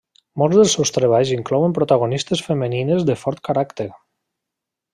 [0.41, 3.87] Molts dels seus treballs inclouen protagonistes femenines de fort caràcter.